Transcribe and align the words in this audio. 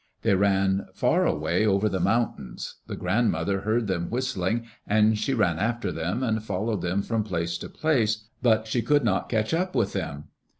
They 0.23 0.33
ran 0.33 0.87
far 0.95 1.27
away 1.27 1.63
over 1.63 1.87
the 1.87 1.99
mountains. 1.99 2.77
The 2.87 2.95
grandmother 2.95 3.61
heard 3.61 3.85
them 3.85 4.09
whistling 4.09 4.65
and 4.87 5.15
she 5.15 5.31
ran 5.35 5.59
after 5.59 5.91
them 5.91 6.23
and 6.23 6.41
followed 6.43 6.81
them 6.81 7.03
from 7.03 7.23
place 7.23 7.55
to 7.59 7.69
place, 7.69 8.23
but 8.41 8.65
she 8.65 8.81
could 8.81 9.03
not 9.03 9.29
catch 9.29 9.53
up 9.53 9.75
with 9.75 9.93
them. 9.93 10.29